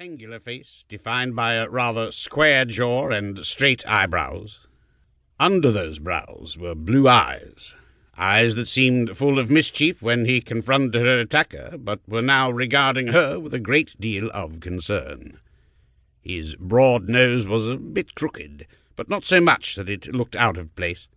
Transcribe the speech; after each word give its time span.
rectangular 0.00 0.40
face 0.40 0.86
defined 0.88 1.36
by 1.36 1.52
a 1.52 1.68
rather 1.68 2.10
square 2.10 2.64
jaw 2.64 3.10
and 3.10 3.44
straight 3.44 3.86
eyebrows. 3.86 4.60
Under 5.38 5.70
those 5.70 5.98
brows 5.98 6.56
were 6.58 6.74
blue 6.74 7.06
eyes, 7.06 7.74
eyes 8.16 8.54
that 8.54 8.64
seemed 8.64 9.14
full 9.14 9.38
of 9.38 9.50
mischief 9.50 10.00
when 10.00 10.24
he 10.24 10.40
confronted 10.40 11.02
her 11.02 11.20
attacker, 11.20 11.76
but 11.76 12.00
were 12.08 12.22
now 12.22 12.50
regarding 12.50 13.08
her 13.08 13.38
with 13.38 13.52
a 13.52 13.58
great 13.58 13.94
deal 14.00 14.30
of 14.30 14.60
concern. 14.60 15.38
His 16.22 16.56
broad 16.56 17.10
nose 17.10 17.46
was 17.46 17.68
a 17.68 17.76
bit 17.76 18.14
crooked, 18.14 18.66
but 18.96 19.10
not 19.10 19.24
so 19.24 19.38
much 19.38 19.74
that 19.74 19.90
it 19.90 20.14
looked 20.14 20.34
out 20.34 20.56
of 20.56 20.74
place, 20.76 21.08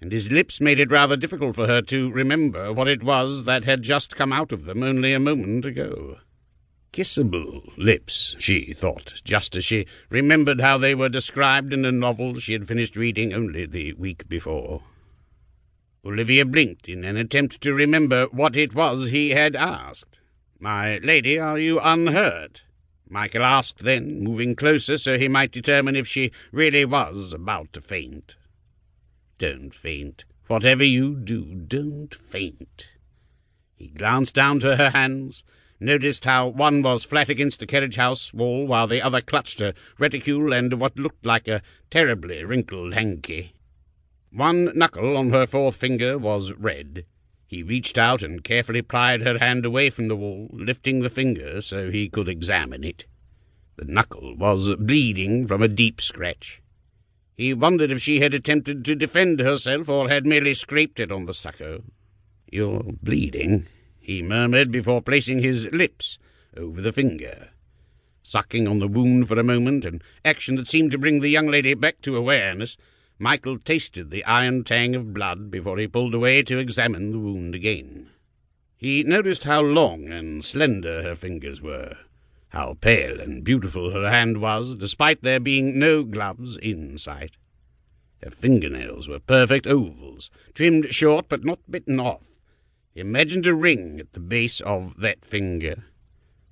and 0.00 0.12
his 0.12 0.32
lips 0.32 0.62
made 0.62 0.80
it 0.80 0.90
rather 0.90 1.16
difficult 1.18 1.56
for 1.56 1.66
her 1.66 1.82
to 1.82 2.10
remember 2.10 2.72
what 2.72 2.88
it 2.88 3.02
was 3.02 3.44
that 3.44 3.66
had 3.66 3.82
just 3.82 4.16
come 4.16 4.32
out 4.32 4.50
of 4.50 4.64
them 4.64 4.82
only 4.82 5.12
a 5.12 5.20
moment 5.20 5.66
ago. 5.66 6.16
Kissable 6.94 7.76
lips, 7.76 8.36
she 8.38 8.72
thought, 8.72 9.20
just 9.24 9.56
as 9.56 9.64
she 9.64 9.84
remembered 10.10 10.60
how 10.60 10.78
they 10.78 10.94
were 10.94 11.08
described 11.08 11.72
in 11.72 11.84
a 11.84 11.90
novel 11.90 12.38
she 12.38 12.52
had 12.52 12.68
finished 12.68 12.96
reading 12.96 13.32
only 13.32 13.66
the 13.66 13.94
week 13.94 14.28
before. 14.28 14.80
Olivia 16.04 16.44
blinked 16.44 16.88
in 16.88 17.04
an 17.04 17.16
attempt 17.16 17.60
to 17.62 17.74
remember 17.74 18.26
what 18.26 18.56
it 18.56 18.76
was 18.76 19.10
he 19.10 19.30
had 19.30 19.56
asked. 19.56 20.20
My 20.60 20.98
lady, 20.98 21.36
are 21.36 21.58
you 21.58 21.80
unhurt? 21.80 22.62
Michael 23.08 23.42
asked 23.42 23.80
then, 23.80 24.20
moving 24.22 24.54
closer 24.54 24.96
so 24.96 25.18
he 25.18 25.26
might 25.26 25.50
determine 25.50 25.96
if 25.96 26.06
she 26.06 26.30
really 26.52 26.84
was 26.84 27.32
about 27.32 27.72
to 27.72 27.80
faint. 27.80 28.36
Don't 29.38 29.74
faint. 29.74 30.26
Whatever 30.46 30.84
you 30.84 31.16
do, 31.16 31.56
don't 31.56 32.14
faint. 32.14 32.90
He 33.74 33.88
glanced 33.88 34.36
down 34.36 34.60
to 34.60 34.76
her 34.76 34.90
hands, 34.90 35.42
noticed 35.84 36.24
how 36.24 36.48
one 36.48 36.82
was 36.82 37.04
flat 37.04 37.28
against 37.28 37.60
the 37.60 37.66
carriage 37.66 37.96
house 37.96 38.32
wall 38.32 38.66
while 38.66 38.86
the 38.86 39.02
other 39.02 39.20
clutched 39.20 39.60
a 39.60 39.74
reticule 39.98 40.52
and 40.52 40.80
what 40.80 40.98
looked 40.98 41.24
like 41.24 41.46
a 41.46 41.62
terribly 41.90 42.44
wrinkled 42.44 42.94
hanky. 42.94 43.52
One 44.30 44.76
knuckle 44.76 45.16
on 45.16 45.30
her 45.30 45.46
fourth 45.46 45.76
finger 45.76 46.18
was 46.18 46.52
red. 46.54 47.04
He 47.46 47.62
reached 47.62 47.98
out 47.98 48.22
and 48.22 48.42
carefully 48.42 48.82
pried 48.82 49.22
her 49.22 49.38
hand 49.38 49.64
away 49.64 49.90
from 49.90 50.08
the 50.08 50.16
wall, 50.16 50.48
lifting 50.52 51.00
the 51.00 51.10
finger 51.10 51.60
so 51.60 51.90
he 51.90 52.08
could 52.08 52.28
examine 52.28 52.82
it. 52.82 53.06
The 53.76 53.84
knuckle 53.84 54.34
was 54.36 54.74
bleeding 54.76 55.46
from 55.46 55.62
a 55.62 55.68
deep 55.68 56.00
scratch. 56.00 56.62
He 57.36 57.52
wondered 57.52 57.90
if 57.90 58.00
she 58.00 58.20
had 58.20 58.32
attempted 58.32 58.84
to 58.84 58.94
defend 58.94 59.40
herself 59.40 59.88
or 59.88 60.08
had 60.08 60.26
merely 60.26 60.54
scraped 60.54 61.00
it 61.00 61.12
on 61.12 61.26
the 61.26 61.34
stucco. 61.34 61.82
You're 62.50 62.84
bleeding, 63.02 63.66
he 64.04 64.22
murmured 64.22 64.70
before 64.70 65.00
placing 65.00 65.42
his 65.42 65.66
lips 65.72 66.18
over 66.54 66.82
the 66.82 66.92
finger. 66.92 67.48
Sucking 68.22 68.68
on 68.68 68.78
the 68.78 68.86
wound 68.86 69.28
for 69.28 69.38
a 69.38 69.42
moment, 69.42 69.86
an 69.86 70.02
action 70.24 70.56
that 70.56 70.68
seemed 70.68 70.92
to 70.92 70.98
bring 70.98 71.20
the 71.20 71.30
young 71.30 71.46
lady 71.46 71.72
back 71.72 72.02
to 72.02 72.16
awareness, 72.16 72.76
Michael 73.18 73.58
tasted 73.58 74.10
the 74.10 74.24
iron 74.24 74.62
tang 74.62 74.94
of 74.94 75.14
blood 75.14 75.50
before 75.50 75.78
he 75.78 75.86
pulled 75.86 76.14
away 76.14 76.42
to 76.42 76.58
examine 76.58 77.12
the 77.12 77.18
wound 77.18 77.54
again. 77.54 78.10
He 78.76 79.02
noticed 79.02 79.44
how 79.44 79.62
long 79.62 80.08
and 80.08 80.44
slender 80.44 81.02
her 81.02 81.14
fingers 81.14 81.62
were, 81.62 81.96
how 82.48 82.76
pale 82.82 83.20
and 83.20 83.42
beautiful 83.42 83.90
her 83.92 84.10
hand 84.10 84.38
was, 84.38 84.76
despite 84.76 85.22
there 85.22 85.40
being 85.40 85.78
no 85.78 86.02
gloves 86.02 86.58
in 86.58 86.98
sight. 86.98 87.38
Her 88.22 88.30
fingernails 88.30 89.08
were 89.08 89.18
perfect 89.18 89.66
ovals, 89.66 90.30
trimmed 90.52 90.92
short 90.92 91.30
but 91.30 91.44
not 91.44 91.60
bitten 91.70 91.98
off. 91.98 92.33
He 92.94 93.00
imagined 93.00 93.44
a 93.44 93.54
ring 93.56 93.98
at 93.98 94.12
the 94.12 94.20
base 94.20 94.60
of 94.60 95.00
that 95.00 95.24
finger. 95.24 95.82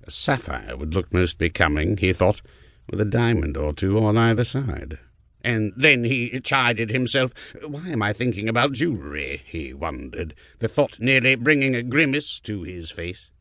A 0.03 0.11
sapphire 0.11 0.75
would 0.75 0.93
look 0.93 1.13
most 1.13 1.37
becoming, 1.37 1.95
he 1.95 2.11
thought, 2.11 2.41
with 2.89 2.99
a 2.99 3.05
diamond 3.05 3.55
or 3.55 3.71
two 3.71 3.97
on 4.03 4.17
either 4.17 4.43
side. 4.43 4.99
And 5.41 5.71
then 5.77 6.03
he 6.03 6.37
chided 6.41 6.89
himself. 6.89 7.33
Why 7.65 7.89
am 7.89 8.01
I 8.01 8.11
thinking 8.11 8.49
about 8.49 8.73
jewellery? 8.73 9.41
he 9.45 9.73
wondered, 9.73 10.35
the 10.59 10.67
thought 10.67 10.99
nearly 10.99 11.35
bringing 11.35 11.75
a 11.75 11.81
grimace 11.81 12.41
to 12.41 12.63
his 12.63 12.91
face. 12.91 13.31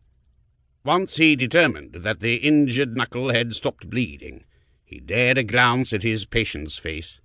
Once 0.84 1.16
he 1.16 1.34
determined 1.34 1.94
that 1.94 2.20
the 2.20 2.36
injured 2.36 2.96
knuckle 2.96 3.32
had 3.32 3.52
stopped 3.54 3.90
bleeding, 3.90 4.44
he 4.84 5.00
dared 5.00 5.38
a 5.38 5.42
glance 5.42 5.92
at 5.92 6.04
his 6.04 6.24
patient's 6.24 6.78
face. 6.78 7.18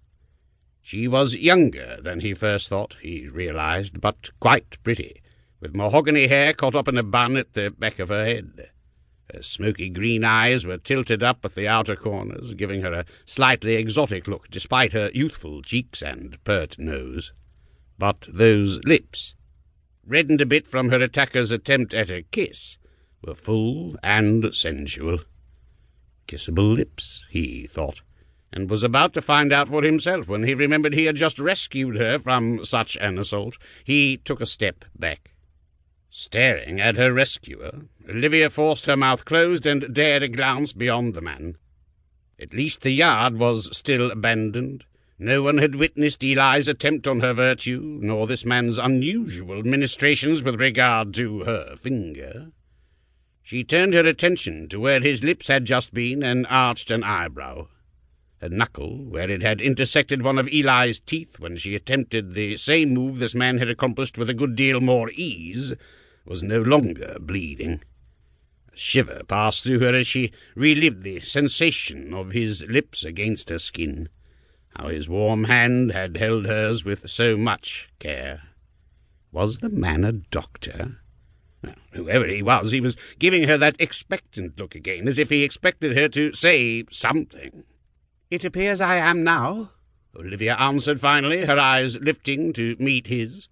She 0.82 1.08
was 1.08 1.36
younger 1.36 2.00
than 2.02 2.22
he 2.22 2.34
first 2.34 2.68
thought, 2.68 2.96
he 3.00 3.28
realized, 3.28 4.02
but 4.02 4.32
quite 4.40 4.82
pretty, 4.84 5.22
with 5.60 5.76
mahogany 5.76 6.28
hair 6.28 6.54
caught 6.54 6.76
up 6.76 6.88
in 6.88 6.98
a 6.98 7.04
bun 7.04 7.38
at 7.38 7.54
the 7.54 7.70
back 7.70 8.00
of 8.00 8.10
her 8.10 8.26
head. 8.26 8.70
Her 9.34 9.42
smoky 9.42 9.90
green 9.90 10.24
eyes 10.24 10.66
were 10.66 10.78
tilted 10.78 11.22
up 11.22 11.44
at 11.44 11.56
the 11.56 11.68
outer 11.68 11.96
corners, 11.96 12.54
giving 12.54 12.82
her 12.82 12.94
a 12.94 13.06
slightly 13.26 13.76
exotic 13.76 14.28
look, 14.28 14.50
despite 14.50 14.94
her 14.94 15.12
youthful 15.14 15.62
cheeks 15.62 16.02
and 16.02 16.42
pert 16.46 16.80
nose. 16.80 17.34
But 17.98 18.28
those 18.32 18.80
lips, 18.86 19.36
reddened 20.06 20.42
a 20.42 20.46
bit 20.46 20.66
from 20.66 20.90
her 20.90 21.02
attacker's 21.02 21.52
attempt 21.52 21.94
at 21.94 22.10
a 22.10 22.24
kiss, 22.24 22.78
were 23.22 23.36
full 23.36 23.98
and 24.02 24.54
sensual. 24.56 25.20
Kissable 26.28 26.74
lips, 26.74 27.26
he 27.30 27.68
thought, 27.68 28.02
and 28.54 28.70
was 28.70 28.84
about 28.84 29.14
to 29.16 29.22
find 29.22 29.52
out 29.52 29.68
for 29.68 29.82
himself 29.82 30.28
when 30.28 30.44
he 30.44 30.54
remembered 30.54 30.94
he 30.94 31.06
had 31.06 31.16
just 31.16 31.40
rescued 31.40 31.98
her 31.98 32.18
from 32.20 32.64
such 32.64 32.96
an 32.98 33.18
assault. 33.18 33.58
He 33.84 34.18
took 34.18 34.40
a 34.40 34.46
step 34.46 34.86
back. 34.98 35.32
Staring 36.10 36.80
at 36.80 36.96
her 36.96 37.12
rescuer, 37.12 37.82
Olivia 38.08 38.50
forced 38.50 38.86
her 38.86 38.96
mouth 38.96 39.26
closed 39.26 39.66
and 39.66 39.94
dared 39.94 40.24
a 40.24 40.28
glance 40.28 40.74
beyond 40.74 41.14
the 41.14 41.22
man. 41.22 41.58
At 42.40 42.54
least 42.54 42.82
the 42.82 42.92
yard 42.92 43.38
was 43.38 43.76
still 43.76 44.12
abandoned. 44.12 44.86
No 45.20 45.42
one 45.42 45.58
had 45.58 45.76
witnessed 45.76 46.24
Eli's 46.24 46.68
attempt 46.68 47.08
on 47.08 47.22
her 47.22 47.34
virtue, 47.34 48.00
nor 48.02 48.28
this 48.28 48.46
man's 48.46 48.78
unusual 48.78 49.64
ministrations 49.64 50.44
with 50.44 50.62
regard 50.62 51.14
to 51.16 51.44
her 51.46 51.76
finger. 51.76 52.52
She 53.42 53.64
turned 53.64 53.94
her 53.94 54.06
attention 54.06 54.70
to 54.70 54.80
where 54.80 55.00
his 55.00 55.24
lips 55.24 55.48
had 55.48 55.66
just 55.66 55.94
been 55.94 56.22
and 56.22 56.46
arched 56.48 56.92
an 56.92 57.04
eyebrow. 57.04 57.68
Her 58.40 58.50
knuckle, 58.50 59.04
where 59.04 59.32
it 59.32 59.42
had 59.42 59.62
intersected 59.62 60.22
one 60.22 60.38
of 60.38 60.48
Eli's 60.48 61.00
teeth 61.00 61.40
when 61.40 61.58
she 61.58 61.74
attempted 61.74 62.34
the 62.34 62.56
same 62.56 62.94
move 62.94 63.18
this 63.18 63.34
man 63.34 63.58
had 63.58 63.68
accomplished 63.68 64.16
with 64.16 64.30
a 64.30 64.36
good 64.36 64.56
deal 64.56 64.80
more 64.80 65.10
ease, 65.10 65.74
was 66.24 66.44
no 66.44 66.62
longer 66.62 67.18
bleeding. 67.20 67.82
A 68.72 68.78
shiver 68.78 69.24
passed 69.28 69.64
through 69.64 69.80
her 69.80 69.96
as 69.96 70.06
she 70.06 70.32
relived 70.54 71.02
the 71.02 71.20
sensation 71.20 72.14
of 72.14 72.32
his 72.32 72.62
lips 72.64 73.04
against 73.04 73.50
her 73.50 73.58
skin, 73.58 74.08
how 74.76 74.90
his 74.90 75.10
warm 75.10 75.46
hand 75.46 75.92
had 75.92 76.18
held 76.18 76.46
hers 76.46 76.86
with 76.86 77.10
so 77.10 77.38
much 77.38 77.90
care. 77.98 78.44
Was 79.32 79.60
the 79.60 79.70
man 79.70 80.04
a 80.04 80.12
doctor? 80.12 81.02
Whoever 81.94 82.28
he 82.28 82.44
was, 82.44 82.70
he 82.70 82.82
was 82.82 82.98
giving 83.18 83.48
her 83.48 83.58
that 83.58 83.82
expectant 83.82 84.60
look 84.60 84.76
again, 84.76 85.08
as 85.08 85.18
if 85.18 85.32
he 85.32 85.44
expected 85.44 85.98
her 85.98 86.08
to 86.10 86.34
say 86.34 86.84
something. 86.92 87.64
It 88.30 88.44
appears 88.44 88.82
I 88.82 88.98
am 88.98 89.24
now, 89.24 89.72
Olivia 90.18 90.56
answered 90.56 91.00
finally, 91.00 91.46
her 91.46 91.60
eyes 91.60 92.00
lifting 92.00 92.52
to 92.54 92.76
meet 92.80 93.08
his. 93.08 93.48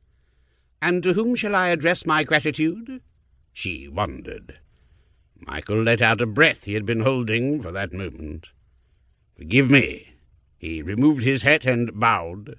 And 0.81 1.03
to 1.03 1.13
whom 1.13 1.35
shall 1.35 1.55
I 1.55 1.69
address 1.69 2.05
my 2.05 2.23
gratitude? 2.23 3.01
She 3.53 3.87
wondered. 3.87 4.59
Michael 5.39 5.83
let 5.83 6.01
out 6.01 6.21
a 6.21 6.25
breath 6.25 6.63
he 6.63 6.73
had 6.73 6.85
been 6.85 7.01
holding 7.01 7.61
for 7.61 7.71
that 7.71 7.93
moment. 7.93 8.49
Forgive 9.37 9.69
me. 9.69 10.15
He 10.57 10.81
removed 10.81 11.23
his 11.23 11.43
hat 11.43 11.65
and 11.65 11.99
bowed. 11.99 12.57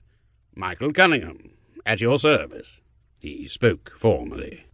Michael 0.54 0.92
Cunningham, 0.92 1.54
at 1.84 2.00
your 2.00 2.18
service. 2.18 2.80
He 3.20 3.48
spoke 3.48 3.92
formally. 3.98 4.64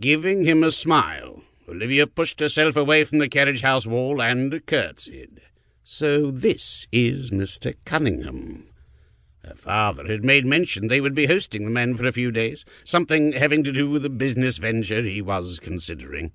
Giving 0.00 0.44
him 0.44 0.64
a 0.64 0.70
smile, 0.70 1.42
Olivia 1.68 2.06
pushed 2.06 2.40
herself 2.40 2.76
away 2.76 3.04
from 3.04 3.18
the 3.18 3.28
carriage 3.28 3.60
house 3.60 3.86
wall 3.86 4.22
and 4.22 4.64
curtsied. 4.64 5.42
So 5.90 6.30
this 6.30 6.86
is 6.92 7.30
Mr. 7.30 7.74
Cunningham. 7.86 8.68
Her 9.42 9.54
father 9.54 10.06
had 10.06 10.22
made 10.22 10.44
mention 10.44 10.88
they 10.88 11.00
would 11.00 11.14
be 11.14 11.24
hosting 11.24 11.64
the 11.64 11.70
man 11.70 11.94
for 11.94 12.06
a 12.06 12.12
few 12.12 12.30
days, 12.30 12.66
something 12.84 13.32
having 13.32 13.64
to 13.64 13.72
do 13.72 13.88
with 13.88 14.04
a 14.04 14.10
business 14.10 14.58
venture 14.58 15.00
he 15.00 15.22
was 15.22 15.58
considering. 15.58 16.32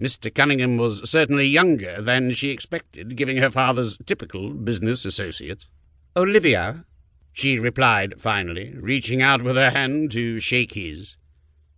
Mr. 0.00 0.34
Cunningham 0.34 0.78
was 0.78 1.08
certainly 1.08 1.44
younger 1.44 2.00
than 2.00 2.30
she 2.30 2.48
expected, 2.48 3.14
giving 3.14 3.36
her 3.36 3.50
father's 3.50 3.98
typical 4.06 4.54
business 4.54 5.04
associates. 5.04 5.68
Olivia, 6.16 6.86
she 7.30 7.58
replied 7.58 8.14
finally, 8.18 8.72
reaching 8.74 9.20
out 9.20 9.42
with 9.42 9.56
her 9.56 9.70
hand 9.70 10.10
to 10.12 10.40
shake 10.40 10.72
his. 10.72 11.18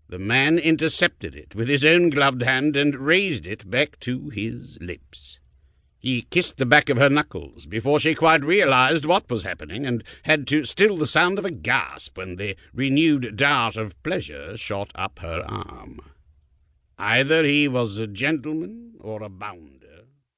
The 0.08 0.20
man 0.20 0.60
intercepted 0.60 1.34
it 1.34 1.56
with 1.56 1.66
his 1.68 1.84
own 1.84 2.10
gloved 2.10 2.44
hand 2.44 2.76
and 2.76 2.94
raised 2.94 3.48
it 3.48 3.68
back 3.68 3.98
to 3.98 4.28
his 4.28 4.78
lips. 4.80 5.40
He 6.00 6.22
kissed 6.22 6.56
the 6.56 6.64
back 6.64 6.88
of 6.88 6.96
her 6.96 7.10
knuckles 7.10 7.66
before 7.66 8.00
she 8.00 8.14
quite 8.14 8.42
realized 8.42 9.04
what 9.04 9.28
was 9.28 9.42
happening, 9.42 9.84
and 9.84 10.02
had 10.22 10.46
to 10.46 10.64
still 10.64 10.96
the 10.96 11.06
sound 11.06 11.38
of 11.38 11.44
a 11.44 11.50
gasp 11.50 12.16
when 12.16 12.36
the 12.36 12.56
renewed 12.72 13.36
dart 13.36 13.76
of 13.76 14.02
pleasure 14.02 14.56
shot 14.56 14.90
up 14.94 15.18
her 15.18 15.44
arm. 15.46 16.00
Either 16.98 17.44
he 17.44 17.68
was 17.68 17.98
a 17.98 18.06
gentleman 18.06 18.94
or 18.98 19.22
a 19.22 19.28
bounder. 19.28 19.79